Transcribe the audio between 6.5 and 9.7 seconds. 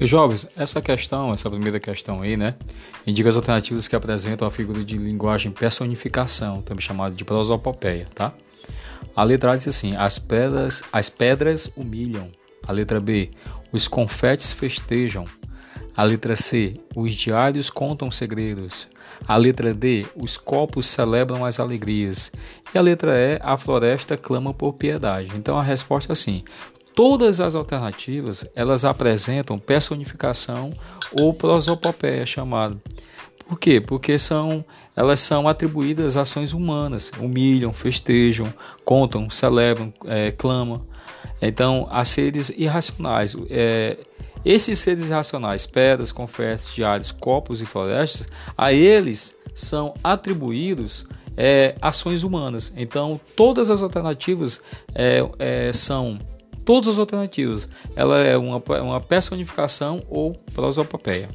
também chamada de prosopopeia, tá? A letra A diz